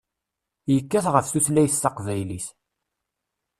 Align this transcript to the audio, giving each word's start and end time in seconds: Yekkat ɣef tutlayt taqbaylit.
Yekkat 0.73 1.05
ɣef 1.13 1.27
tutlayt 1.27 1.79
taqbaylit. 1.83 2.47